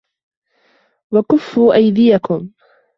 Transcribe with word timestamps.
وَكُفُّوا 1.13 1.73
أَيْدِيَكُمْ 1.73 2.51